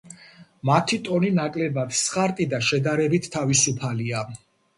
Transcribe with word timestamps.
მათი 0.69 0.97
ტონი 1.07 1.29
ნაკლებად 1.39 1.93
სხარტი 1.99 2.49
და 2.55 2.61
შედარებით 2.69 3.31
თავისუფალია. 3.37 4.25